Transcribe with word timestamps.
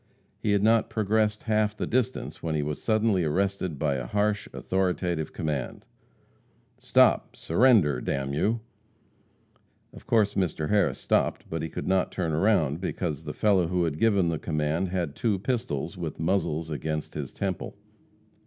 He 0.39 0.53
had 0.53 0.63
not 0.63 0.89
progressed 0.89 1.43
half 1.43 1.77
the 1.77 1.85
distance 1.85 2.41
when 2.41 2.55
he 2.55 2.63
was 2.63 2.81
suddenly 2.81 3.23
arrested 3.23 3.77
by 3.77 3.97
a 3.97 4.07
harsh, 4.07 4.47
authoritative 4.51 5.31
command: 5.31 5.85
"Stop! 6.79 7.35
Surrender, 7.35 8.01
d 8.01 8.11
n 8.13 8.33
you!" 8.33 8.61
Of 9.93 10.07
course 10.07 10.33
Mr. 10.33 10.69
Harris 10.69 10.97
stopped, 10.97 11.45
but 11.51 11.71
could 11.71 11.87
not 11.87 12.11
turn 12.11 12.33
round, 12.33 12.81
because 12.81 13.25
the 13.25 13.33
fellow 13.33 13.67
who 13.67 13.83
had 13.83 13.99
given 13.99 14.29
the 14.29 14.39
command 14.39 14.87
had 14.89 15.13
two 15.15 15.37
pistols, 15.37 15.97
with 15.99 16.19
muzzles 16.19 16.71
against 16.71 17.13
his 17.13 17.31
temple. 17.31 17.75